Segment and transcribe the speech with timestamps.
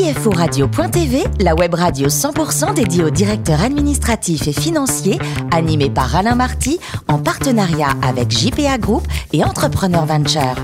[0.00, 5.18] CFORadio.tv, la web radio 100% dédiée aux directeurs administratifs et financiers,
[5.52, 10.54] animée par Alain Marty, en partenariat avec JPA Group et Entrepreneur Venture.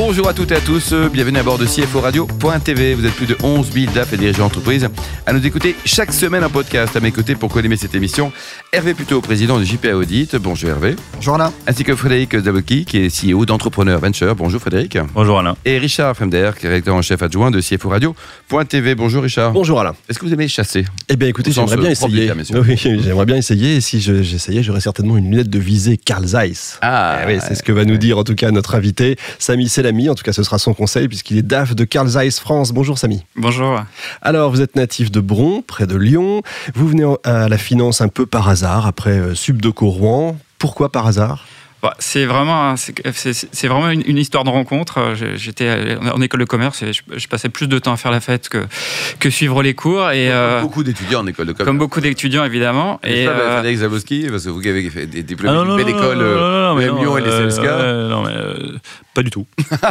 [0.00, 2.94] Bonjour à toutes et à tous, bienvenue à bord de CFO Radio.tv.
[2.94, 4.88] Vous êtes plus de 11 000 DAF et dirigeants d'entreprise
[5.26, 6.94] à nous écouter chaque semaine un podcast.
[6.94, 8.30] À mes côtés pour co cette émission,
[8.72, 10.36] Hervé Puteau, président de JPA Audit.
[10.36, 10.94] Bonjour Hervé.
[11.16, 11.52] Bonjour Alain.
[11.66, 14.36] Ainsi que Frédéric Zabocki, qui est CEO d'Entrepreneur Venture.
[14.36, 14.98] Bonjour Frédéric.
[15.14, 15.56] Bonjour Alain.
[15.64, 18.94] Et Richard Fremder, qui est rédacteur en chef adjoint de CFO Radio.tv.
[18.94, 19.50] Bonjour Richard.
[19.50, 19.96] Bonjour Alain.
[20.08, 20.84] Est-ce que vous aimez chasser?
[21.08, 22.30] Eh bien écoutez, j'aimerais bien essayer.
[22.54, 23.76] Oui, j'aimerais bien essayer.
[23.76, 26.78] Et si j'essayais, j'aurais certainement une lunette de visée Carl Zeiss.
[26.82, 29.68] Ah, eh oui, c'est ce que va nous dire en tout cas notre invité, Samy
[29.88, 32.72] En tout cas, ce sera son conseil puisqu'il est DAF de Carl Zeiss France.
[32.72, 33.24] Bonjour Samy.
[33.36, 33.80] Bonjour.
[34.20, 36.42] Alors, vous êtes natif de Bron, près de Lyon.
[36.74, 40.36] Vous venez à la finance un peu par hasard après euh, Subdeco Rouen.
[40.58, 41.46] Pourquoi par hasard?
[41.80, 44.98] Bah, c'est vraiment, c'est vraiment une, histoire de rencontre.
[44.98, 48.20] Euh, j'étais en école de commerce et je, passais plus de temps à faire la
[48.20, 48.66] fête que,
[49.20, 50.10] que suivre les cours.
[50.10, 51.68] Et, comme euh, beaucoup d'étudiants en école de commerce.
[51.68, 53.00] Comme beaucoup d'étudiants, évidemment.
[53.04, 53.52] Et, et euh...
[53.52, 57.20] Frédéric Zabowski, parce que vous avez fait des diplômes ah, de belle école, Lyon et
[57.22, 57.62] les CSK.
[57.62, 58.32] non, mais
[59.18, 59.46] pas du tout.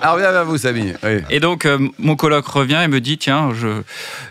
[0.00, 0.94] Alors, bien vers vous, Samy.
[1.28, 3.82] Et donc, euh, mon colloque revient et me dit tiens, je,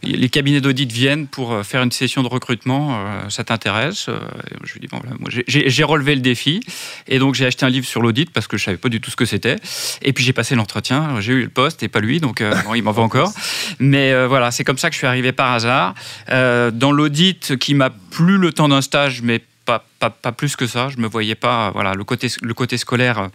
[0.01, 4.09] les cabinets d'audit viennent pour euh, faire une session de recrutement, euh, ça t'intéresse
[4.63, 6.59] Je lui dis bon, j'ai relevé le défi.
[7.07, 9.11] Et donc, j'ai acheté un livre sur l'audit parce que je savais pas du tout
[9.11, 9.57] ce que c'était.
[10.01, 12.93] Et puis, j'ai passé l'entretien, j'ai eu le poste et pas lui, donc il m'en
[12.93, 13.31] va encore.
[13.77, 15.93] Mais voilà, c'est comme ça que je suis arrivé par hasard.
[16.27, 20.65] dans l'audit qui m'a plu le temps d'un stage, mais pas, pas, pas, plus que
[20.65, 20.89] ça.
[20.89, 23.29] Je me voyais pas, voilà, le côté, le côté scolaire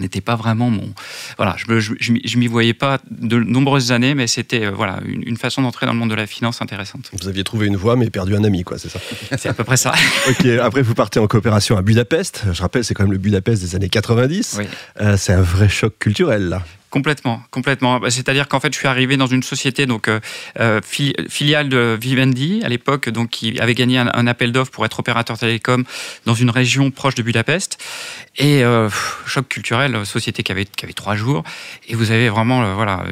[0.00, 0.92] n'était pas vraiment mon
[1.36, 5.36] voilà je je, je, m'y voyais pas de nombreuses années mais c'était euh, voilà une,
[5.36, 7.10] façon d'entrer dans le monde de la finance intéressante.
[7.12, 9.00] Vous aviez trouvé une voie mais perdu un ami quoi c'est ça?
[9.36, 9.92] C'est à peu près ça.
[10.28, 12.44] Ok après vous partez en coopération à Budapest.
[12.52, 14.60] Je rappelle c'est quand même le Budapest des années 90
[15.00, 18.00] euh, c'est un vrai choc culturel là Complètement, complètement.
[18.00, 20.20] Bah, c'est-à-dire qu'en fait, je suis arrivé dans une société donc euh,
[20.60, 25.00] euh, filiale de Vivendi à l'époque, donc qui avait gagné un, appel d'offres pour être
[25.00, 25.84] opérateur télécom
[26.26, 27.82] dans une région proche de Budapest.
[28.36, 28.90] Et euh,
[29.24, 31.44] choc culturel, société qui avait qui avait trois jours,
[31.88, 33.04] et vous avez vraiment voilà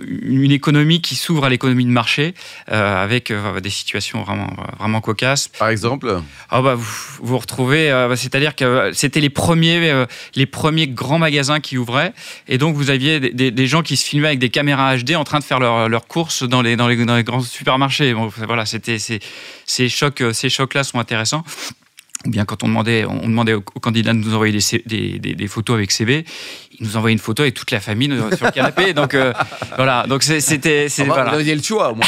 [0.00, 2.34] une économie qui s'ouvre à l'économie de marché
[2.66, 5.48] avec des situations vraiment vraiment cocasses.
[5.48, 6.20] Par exemple?
[6.50, 6.86] Ah bah vous
[7.20, 12.05] vous retrouvez, bah, c'est-à-dire que c'était les premiers les premiers grands magasins qui ouvraient
[12.48, 15.38] et donc, vous aviez des, gens qui se filmaient avec des caméras HD en train
[15.38, 18.14] de faire leurs courses dans les, dans, les, grands supermarchés.
[18.46, 21.44] voilà, c'était ces chocs, ces chocs-là sont intéressants
[22.26, 25.74] ou bien quand on demandait, on demandait aux candidats de nous envoyer des, des, photos
[25.74, 26.24] avec CV,
[26.78, 28.92] ils nous envoyaient une photo avec toute la famille sur le canapé.
[28.94, 29.32] donc euh,
[29.76, 30.86] voilà, donc c'était.
[30.90, 31.30] Ah bah, voilà.
[31.30, 32.06] Vous aviez le choix, au moins.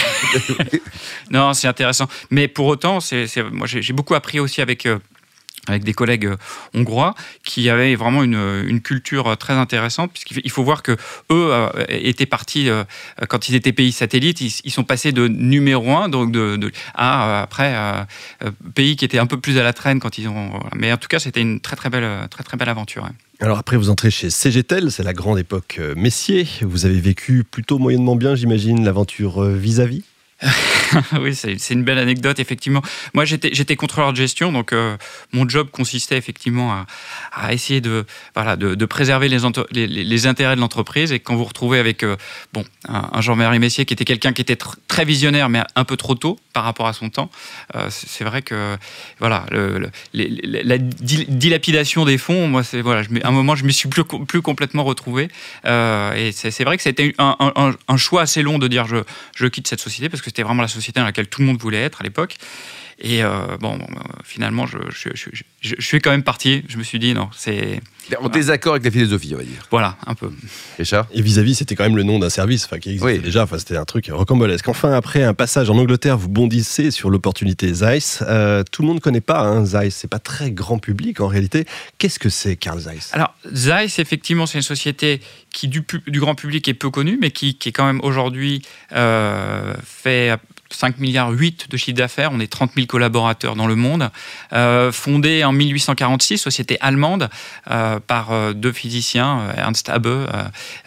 [1.30, 2.08] non, c'est intéressant.
[2.30, 4.86] Mais pour autant, c'est moi j'ai beaucoup appris aussi avec.
[4.86, 4.98] Euh,
[5.70, 6.36] avec des collègues euh,
[6.74, 7.14] hongrois
[7.44, 10.96] qui avaient vraiment une, une culture très intéressante puisqu'il faut voir que eux
[11.30, 12.84] euh, étaient partis euh,
[13.28, 17.74] quand ils étaient pays satellites ils, sont passés de numéro un donc de, à après
[18.74, 21.08] pays qui était un peu plus à la traîne quand ils ont mais en tout
[21.08, 23.08] cas c'était une très très belle très très belle aventure
[23.40, 26.46] alors après vous entrez chez CGTEL c'est la grande époque Messier.
[26.62, 30.04] Vous avez vécu plutôt moyennement bien j'imagine l'aventure vis-à-vis?
[31.20, 32.82] oui, c'est une belle anecdote, effectivement.
[33.12, 34.96] Moi, j'étais contrôleur de gestion, donc euh,
[35.32, 36.84] mon job consistait effectivement
[37.32, 41.10] à, essayer de, voilà, de, préserver les, intérêts de l'entreprise.
[41.10, 42.16] Et quand vous retrouvez avec euh,
[42.52, 44.56] bon, un, Jean-Marie Messier qui était quelqu'un qui était
[44.86, 47.30] très visionnaire, mais un peu trop tôt par rapport à son temps,
[47.74, 48.76] euh, c'est vrai que
[49.18, 49.44] voilà,
[50.12, 54.84] la dilapidation des fonds, moi, voilà, à un moment, je me suis plus, plus complètement
[54.84, 55.28] retrouvé.
[55.64, 58.98] et c'est vrai que c'était un, un, un, choix assez long de dire je,
[59.34, 61.60] je quitte cette société parce que c'était vraiment la société dans laquelle tout le monde
[61.60, 62.36] voulait être à l'époque.
[63.00, 63.78] Et euh, bon,
[64.24, 66.64] finalement, je, je, suis quand même parti.
[66.68, 67.80] Je me suis dit, non, c'est.
[68.20, 69.66] En désaccord avec la philosophie, on va dire.
[69.70, 70.30] Voilà, un peu.
[70.78, 73.44] Richard Et vis-à-vis, c'était quand même le nom d'un service qui existait déjà.
[73.44, 74.66] Enfin, c'était un truc rocambolesque.
[74.68, 78.24] Enfin, après un passage en Angleterre, vous bondissez sur l'opportunité Zeiss.
[78.26, 79.94] Euh, tout le monde ne connaît pas hein, Zeiss.
[79.94, 81.66] C'est pas très grand public en réalité.
[81.98, 83.10] Qu'est-ce que c'est, Carl Zeiss?
[83.12, 85.20] Alors, Zeiss, effectivement, c'est une société
[85.52, 88.62] qui, du, du, grand public, est peu connue, mais qui, qui est quand même aujourd'hui
[88.92, 90.36] euh, fait
[90.70, 94.10] 5 milliards 8 de chiffre d'affaires, on est 30 000 collaborateurs dans le monde,
[94.52, 97.28] euh, fondée en 1846, société allemande
[97.70, 100.28] euh, par euh, deux physiciens, euh, Ernst Abbe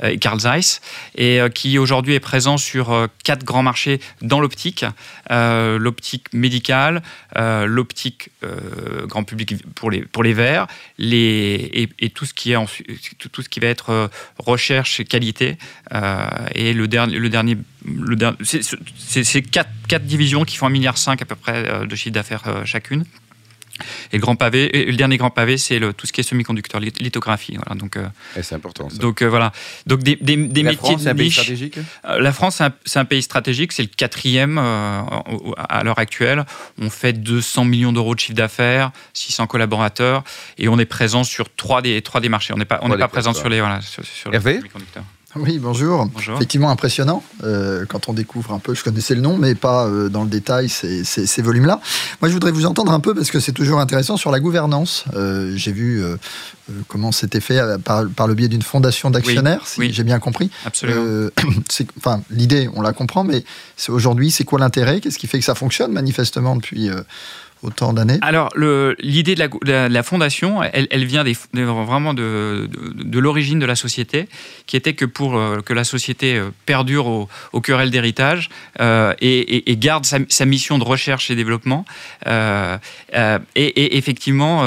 [0.04, 0.82] et Carl Zeiss,
[1.16, 4.86] et qui aujourd'hui est présent sur quatre grands marchés dans l'optique,
[5.30, 7.02] l'optique médicale,
[7.36, 8.30] l'optique
[9.06, 10.68] grand public pour les pour verres,
[11.00, 12.58] et, tout ce qui est
[13.18, 15.58] tout, ce qui va être recherche et qualité,
[16.56, 17.58] et le dernier le dernier
[18.44, 22.44] c'est quatre, quatre, divisions qui font 1,5 milliard à peu près euh, de chiffre d'affaires
[22.48, 23.06] euh, chacune.
[24.12, 27.56] Et le grand pavé, le dernier grand pavé, c'est tout ce qui est semi-conducteur, lithographie.
[27.56, 28.08] Voilà, donc, euh,
[28.42, 28.88] c'est important.
[29.00, 29.52] Donc euh, voilà.
[29.86, 31.34] Donc des, des, des la métiers France, de niche.
[31.34, 33.72] stratégique euh, La France, c'est un, pays stratégique.
[33.72, 36.46] C'est le quatrième à l'heure actuelle.
[36.80, 40.24] On fait 200 millions d'euros de chiffre d'affaires, 600 collaborateurs,
[40.58, 42.54] et on est présent sur trois des trois des marchés.
[42.54, 44.40] On n'est pas on n'est pas présent sur les voilà sur, les
[44.70, 45.04] conducteurs.
[45.36, 46.10] Oui, bonjour.
[46.36, 48.76] Effectivement impressionnant euh, quand on découvre un peu.
[48.76, 51.80] Je connaissais le nom, mais pas euh, dans le détail ces, ces, volumes-là.
[52.22, 55.06] Moi, je voudrais vous entendre un peu parce que c'est toujours intéressant sur la gouvernance.
[55.16, 56.04] Euh, j'ai vu
[56.88, 60.52] comment c'était fait par, par, le biais d'une fondation d'actionnaires, si j'ai bien compris.
[60.66, 61.30] Absolument.
[61.98, 63.44] enfin, l'idée, on la comprend, mais
[63.88, 65.00] aujourd'hui, c'est quoi l'intérêt?
[65.00, 66.90] Qu'est-ce qui fait que ça fonctionne manifestement depuis
[67.64, 71.24] autant d'années Alors, l'idée de, la, fondation, elle, vient
[71.54, 72.70] vraiment de,
[73.14, 74.28] l'origine de la société,
[74.66, 78.50] qui était que pour euh, que la société euh, perdure au, au querelle d'héritage
[78.80, 81.86] euh, et, garde sa, mission de recherche et développement,
[82.26, 84.64] et, effectivement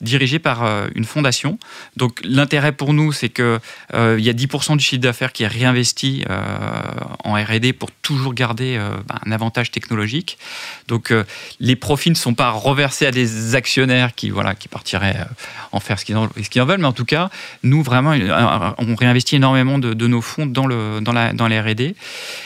[0.00, 1.58] dirigée par une fondation.
[1.96, 3.60] Donc, l'intérêt pour nous, c'est qu'il
[3.94, 6.24] il y a 10% du chiffre d'affaires qui est réinvesti
[7.24, 10.38] en R&D pour toujours garder un avantage technologique.
[10.86, 11.12] Donc,
[11.60, 15.24] les profits ne sont pas reversés à des actionnaires qui, voilà, qui partiraient euh,
[15.72, 17.30] en faire ce qu'ils en, en, veulent, mais en tout cas,
[17.62, 21.94] nous, vraiment, euh, on réinvestit énormément de, nos fonds dans, le, dans, dans RD.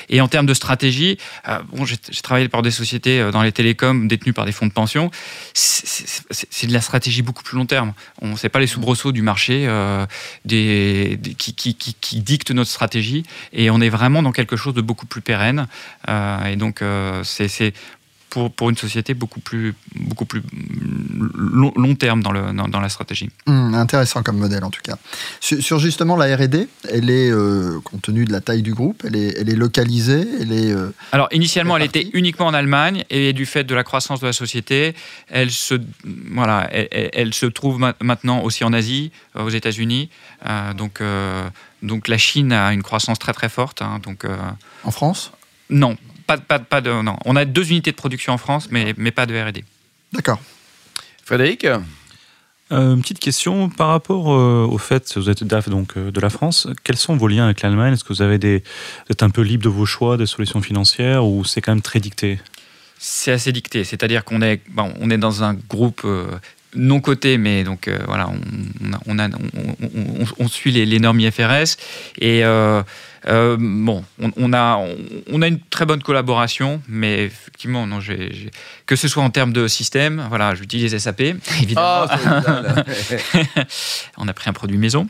[0.09, 1.19] Et en termes de stratégie,
[1.49, 4.73] euh, bon, j'ai travaillé par des sociétés dans les télécoms détenues par des fonds de
[4.73, 5.11] pension.
[5.55, 7.93] C'est de la stratégie beaucoup plus long terme.
[8.21, 9.69] On ne sait pas les soubresauts du marché
[10.45, 13.25] des, qui, qui, qui, qui, dictent notre stratégie.
[13.53, 15.67] Et on est vraiment dans quelque chose de beaucoup plus pérenne.
[16.09, 16.83] et donc,
[17.25, 17.73] c'est
[18.33, 20.43] pour, pour une société beaucoup plus, beaucoup plus
[21.35, 23.29] long, long terme dans, le, dans, la stratégie.
[23.47, 24.97] Hum, intéressant comme modèle en tout cas.
[25.41, 29.17] Sur, justement la R&D, elle est, euh, compte tenu de la taille du groupe, elle
[29.17, 33.35] est, elle est localisée elle est, euh, Alors initialement, elle était uniquement en Allemagne et
[33.35, 34.95] du fait de la croissance de la société,
[35.29, 35.75] elle se,
[36.31, 40.09] voilà, elle, elle se trouve maintenant aussi en Asie, aux États-Unis.
[40.47, 41.03] Euh, donc,
[41.83, 43.83] donc la Chine a une croissance très très forte.
[43.83, 44.25] Hein, donc,
[44.85, 45.33] en France?
[45.69, 45.97] Non,
[46.27, 47.17] pas, de, non.
[47.25, 49.65] On a deux unités de production en France, mais, mais pas de R&D.
[50.13, 50.41] D'accord.
[51.25, 51.67] Frédéric?
[52.73, 56.11] Euh, une petite question par rapport euh, au fait que vous êtes DAF donc, euh,
[56.11, 56.69] de la France.
[56.85, 57.93] Quels sont vos liens avec l'Allemagne?
[57.93, 60.63] Est-ce que vous avez des, vous êtes un peu libre de vos choix, des solutions
[60.63, 62.41] financières, ou c'est quand même très dicté?
[62.99, 63.85] C'est assez dicté.
[63.85, 66.07] C'est-à-dire qu'on est, bon, on est dans un groupe
[66.75, 68.31] non coté, mais donc voilà,
[69.07, 71.77] on, on, on, suit les, les, normes IFRS
[72.21, 72.43] et
[73.29, 74.05] euh, bon,
[74.37, 74.85] on, a,
[75.31, 78.01] on, a une très bonne collaboration, mais effectivement, non,
[78.87, 81.21] que ce soit en termes de système, voilà, j'utilise SAP,
[81.63, 82.07] évidemment.
[82.09, 82.85] Ah,
[84.19, 85.07] on a pris un produit maison.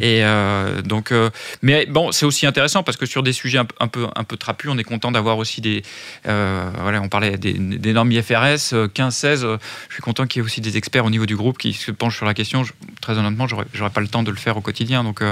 [0.00, 1.30] Et euh, donc, euh,
[1.62, 4.70] mais bon, c'est aussi intéressant parce que sur des sujets un, peu, un peu trapus,
[4.70, 5.82] on est content d'avoir aussi des.
[6.24, 9.58] voilà, on parlait des, normes IFRS 15-16.
[9.88, 11.90] je suis content qu'il y ait aussi des experts au niveau du groupe qui se
[11.90, 12.64] penchent sur la question.
[13.02, 15.04] Très honnêtement, j'aurais pas le temps de le faire au quotidien.
[15.04, 15.22] Donc,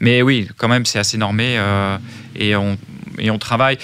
[0.00, 1.98] mais oui, quand même, c'est assez normé euh,
[2.36, 3.78] et, on, travaille.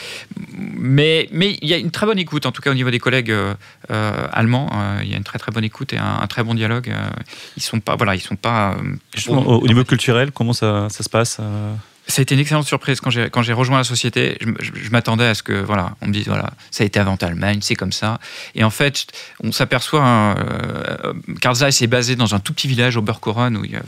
[0.57, 3.31] Mais, il y a une très bonne écoute, en tout cas au niveau des collègues
[3.31, 3.55] euh,
[3.91, 4.71] euh, allemands.
[5.03, 6.93] il y a une très très bonne écoute et un, très bon dialogue.
[7.57, 8.77] ils sont pas, voilà, ils sont pas.
[9.29, 11.41] au, niveau culturel, comment ça se passe
[12.09, 14.39] ça a été une excellente surprise quand j'ai quand j'ai rejoint la société.
[14.41, 17.59] Je, m'attendais à ce que voilà, on me dise voilà, ça a été en Allemagne,
[17.61, 18.19] c'est comme ça.
[18.55, 19.07] Et en fait,
[19.45, 21.13] on s'aperçoit, hein, euh,
[21.43, 23.83] Carl Zeiss est basé dans un tout petit village au Berkoron où il y a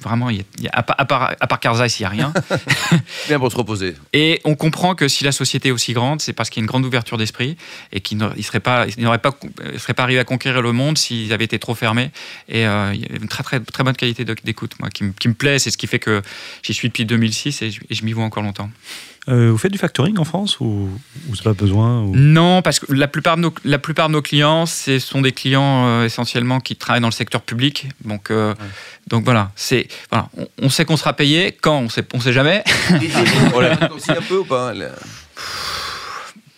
[0.00, 2.32] vraiment, il y a, à, part, à part Carl Zeiss, il n'y a rien.
[3.28, 3.94] Bien pour se reposer.
[4.14, 6.64] Et on comprend que si la société est aussi grande, c'est parce qu'il y a
[6.64, 7.58] une grande ouverture d'esprit
[7.92, 9.38] et qu'il ne serait pas, n'aurait pas,
[9.76, 12.10] serait pas arrivé à conquérir le monde s'ils avaient été trop fermés.
[12.48, 15.28] Et euh, il y a une très très très bonne qualité d'écoute, moi, qui, qui
[15.28, 15.58] me plaît.
[15.58, 16.22] C'est ce qui fait que
[16.62, 18.70] j'y suis depuis 2006 et je, m'y vois encore longtemps.
[19.28, 20.88] Euh, vous faites du factoring en France ou,
[21.28, 24.22] ou c'est pas besoin Non, parce que la plupart de nos, la plupart de nos
[24.22, 27.88] clients, ce sont des clients euh, essentiellement qui travaillent dans le secteur public.
[28.04, 28.54] Donc, euh,
[29.08, 30.28] donc voilà, c'est voilà,
[30.62, 32.64] on, sait qu'on sera payé quand on sait, on sait jamais.
[33.94, 34.72] aussi un peu ou pas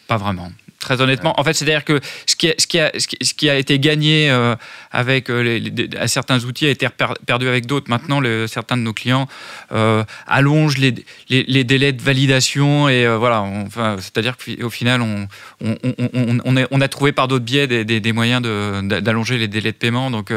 [0.06, 0.50] Pas vraiment.
[0.90, 3.54] Très honnêtement, en fait, c'est-à-dire que ce qui a, ce qui a, ce qui a
[3.56, 4.56] été gagné euh,
[4.90, 6.88] avec euh, les, certains outils a été
[7.26, 7.88] perdu avec d'autres.
[7.88, 9.28] Maintenant, le, certains de nos clients
[9.70, 10.92] euh, allongent les,
[11.28, 13.42] les, délais de validation et voilà.
[13.42, 15.28] Enfin, c'est-à-dire qu'au final, on,
[15.60, 15.76] on,
[16.12, 20.10] on, on, a trouvé par d'autres biais des, des, moyens d'allonger les délais de paiement.
[20.10, 20.32] Donc,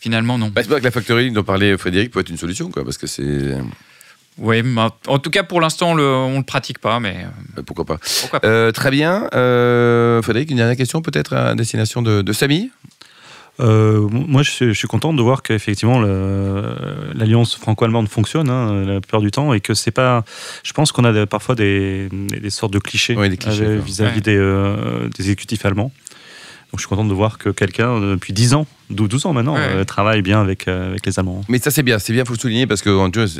[0.00, 0.48] finalement, non.
[0.48, 2.96] Bah, c'est pas que la factory dont parlait Frédéric peut être une solution, quoi, parce
[2.96, 3.54] que c'est
[4.38, 4.62] oui,
[5.06, 7.26] en tout cas pour l'instant on ne le pratique pas, mais
[7.56, 7.98] euh, pourquoi pas.
[8.44, 9.28] Euh, très bien.
[9.34, 12.70] Euh, Frédéric, une dernière question peut-être à destination de, de Samy?
[13.60, 19.54] Moi, je suis, content de voir qu'effectivement l'alliance franco-allemande fonctionne hein, la plupart du temps
[19.54, 20.24] et que c'est pas.
[20.64, 22.08] Je pense qu'on a parfois des,
[22.48, 25.92] sortes de clichés vis-à-vis des, exécutifs allemands.
[26.72, 30.22] je suis content de voir que quelqu'un, depuis 10 ans, 12 ans maintenant, euh, travaille
[30.22, 31.40] bien avec, euh, avec les Allemands.
[31.48, 32.90] Mais ça, c'est bien, c'est bien, il faut le souligner, parce que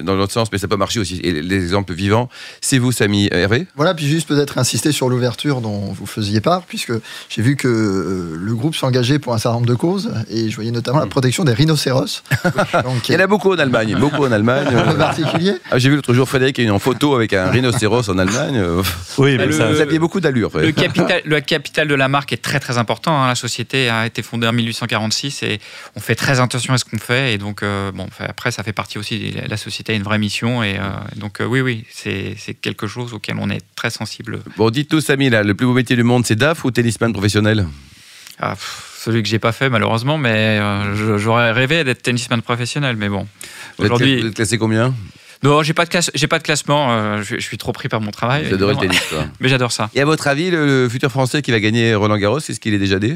[0.02, 1.20] dans l'autre sens, mais ça peut marcher aussi.
[1.22, 2.28] Et les exemples vivants,
[2.60, 3.66] c'est vous, Samy Hervé?
[3.76, 6.92] Voilà, puis juste peut-être insister sur l'ouverture dont vous faisiez part, puisque
[7.28, 10.54] j'ai vu que euh, le groupe s'engageait pour un certain nombre de causes, et je
[10.54, 12.22] voyais notamment la protection des rhinocéros.
[12.84, 14.68] Donc, il y en a beaucoup en Allemagne, beaucoup en Allemagne.
[14.68, 18.08] en particulier ah, J'ai vu l'autre jour Frédéric qui est en photo avec un rhinocéros
[18.08, 18.62] en Allemagne.
[19.18, 19.70] Oui, mais ça...
[19.70, 20.50] Vous aviez beaucoup d'allure.
[20.54, 23.22] Le capital, le capital de la marque est très très important.
[23.22, 23.28] Hein.
[23.28, 25.33] La société a été fondée en 1846
[25.96, 27.34] on fait très attention à ce qu'on fait.
[27.34, 30.62] Et donc, euh, bon, après, ça fait partie aussi, la société a une vraie mission.
[30.62, 30.82] Et euh,
[31.16, 34.40] donc, euh, oui, oui, c'est quelque chose auquel on est très sensible.
[34.56, 37.66] Bon, dites-nous, Samy, là, le plus beau métier du monde, c'est DAF ou tennisman professionnel?
[38.40, 38.56] Ah,
[38.98, 40.60] Celui que j'ai pas fait, malheureusement, mais
[41.18, 42.96] j'aurais rêvé d'être tennisman professionnel.
[42.96, 43.26] Mais bon,
[43.78, 44.20] aujourd'hui.
[44.20, 44.94] Vous êtes classé combien?
[45.42, 47.22] Non, j'ai pas de j'ai pas de classement.
[47.22, 48.46] je, suis trop pris par mon travail.
[48.48, 49.26] J'adore le tennis, quoi.
[49.40, 49.90] Mais j'adore ça.
[49.94, 52.78] Et à votre avis, le, futur Français qui va gagner Roland Garros, est-ce qu'il est
[52.78, 53.14] déjà dit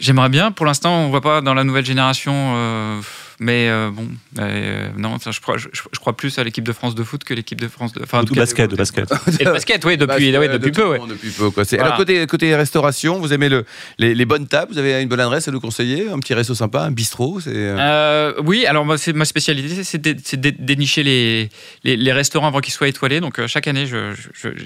[0.00, 0.50] J'aimerais bien.
[0.50, 3.02] Pour l'instant, on voit pas dans la nouvelle génération.
[3.40, 6.94] Euh, mais euh, bon, euh, non, je crois, je, crois plus à l'équipe de France
[6.94, 8.02] de foot que l'équipe de France de.
[8.02, 9.10] Enfin, de basket, de basket.
[9.40, 10.88] Et de basket, oui, depuis, depuis peu.
[10.88, 11.00] Ouais.
[11.08, 11.64] Depuis peu quoi.
[11.78, 13.64] Alors, côté, côté restauration, vous aimez le,
[13.98, 14.72] les, bonnes tables?
[14.72, 16.08] Vous avez une bonne adresse à nous conseiller?
[16.08, 18.34] Un petit resto sympa, un bistrot euh...
[18.44, 21.50] Oui, alors moi, ma spécialité, c'est de, dénicher les,
[21.84, 23.20] les, restaurants avant qu'ils soient étoilés.
[23.20, 23.86] Donc, chaque année,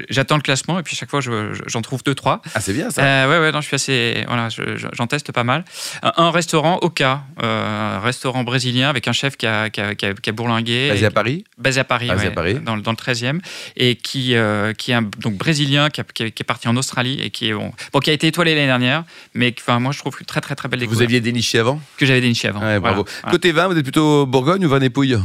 [0.08, 2.42] j'attends le classement et puis chaque fois, j'en trouve deux, trois.
[2.54, 4.24] Ah, c'est bien ça Ouais, ouais, non, je suis assez.
[4.26, 4.48] Voilà,
[4.92, 5.64] j'en teste pas mal.
[6.02, 7.22] Un restaurant, Oka,
[8.02, 10.88] restaurant brésilien avec un chef qui a, qui a, qui a, bourlingué.
[10.90, 12.54] Basé à Paris Basé à Paris, à Paris.
[12.54, 13.40] Dans, dans, le 13e.
[13.76, 17.30] Et qui, euh, qui est un donc, brésilien qui, qui, est parti en Australie et
[17.30, 19.04] qui, est, bon, qui a été étoilé l'année dernière.
[19.34, 20.98] Mais enfin, moi, je trouve très, très, très belle découverte.
[20.98, 22.80] Vous aviez déniché avant Que j'avais déniché avant.
[22.80, 23.04] bravo.
[23.30, 25.18] Côté vin, vous êtes plutôt Bourgogne ou vin des Pouilles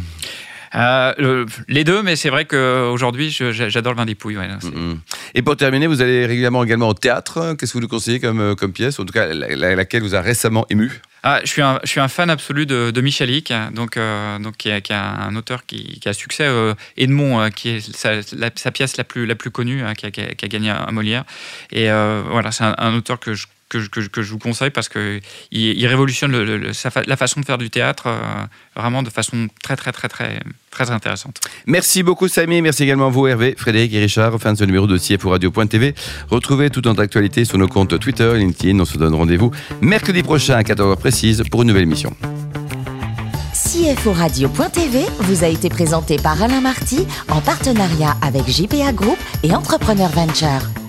[0.75, 4.35] euh, les deux, mais c'est vrai qu'aujourd'hui, j'adore le vin des Pouilles.
[4.35, 4.97] Mm-hmm.
[5.35, 7.55] Et pour terminer, vous allez régulièrement également au théâtre.
[7.57, 10.21] Qu'est-ce que vous nous conseillez comme, euh, comme pièce, en tout cas laquelle vous a
[10.21, 11.01] récemment ému?
[11.29, 11.49] Ah, je,
[11.83, 16.45] suis un, fan absolu de, Michalik, donc, euh, qui, est, un auteur qui, a succès.
[16.45, 20.89] Euh, Edmond, euh, qui est sa, pièce la plus, connue, hein, qui, a, gagné un
[20.93, 21.25] Molière.
[21.73, 25.21] Et voilà, c'est un, auteur que je, que, que, je vous conseille parce qu'il
[25.51, 26.71] il révolutionne le,
[27.05, 28.07] la façon de faire du théâtre
[28.75, 30.39] vraiment de façon très, très, très, très,
[30.71, 31.39] très intéressante.
[31.65, 32.61] Merci beaucoup, Samy.
[32.61, 34.39] Merci également à vous, Hervé, Frédéric et Richard.
[34.39, 35.95] Fin de ce numéro de CFO Radio.tv.
[36.29, 38.79] Retrouvez toute notre actualité sur nos comptes Twitter et LinkedIn.
[38.79, 42.15] On se donne rendez-vous mercredi prochain à 14h précise pour une nouvelle émission.
[43.53, 49.53] CFO Radio.tv vous a été présenté par Alain Marty en partenariat avec JPA Group et
[49.53, 50.86] Entrepreneur Venture.